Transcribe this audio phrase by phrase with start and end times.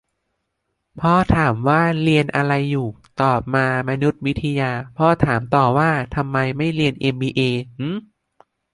[0.99, 2.87] พ่อถามว่า เรียนอะไรอยู่
[3.21, 3.65] ตอบ มา
[4.01, 7.41] นุษยวิทยา พ่อถามต่อว่า ทำไมไม่เรียนเอ็มบีเอ?
[7.79, 7.97] อืมมม